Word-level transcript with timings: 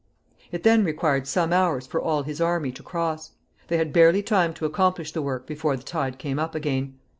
It 0.51 0.63
then 0.63 0.83
required 0.83 1.27
some 1.27 1.53
hours 1.53 1.85
for 1.85 2.01
all 2.01 2.23
his 2.23 2.41
army 2.41 2.71
to 2.71 2.81
cross. 2.81 3.33
They 3.67 3.77
had 3.77 3.93
barely 3.93 4.23
time 4.23 4.51
to 4.55 4.65
accomplish 4.65 5.11
the 5.11 5.21
work 5.21 5.45
before 5.45 5.77
the 5.77 5.83
tide 5.83 6.17
came 6.17 6.39
up 6.39 6.55
again. 6.55 6.97